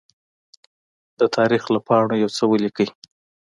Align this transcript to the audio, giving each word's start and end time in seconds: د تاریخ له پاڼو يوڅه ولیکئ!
د 1.19 1.21
تاریخ 1.35 1.63
له 1.73 1.79
پاڼو 1.87 2.15
يوڅه 2.23 2.43
ولیکئ! 2.47 2.87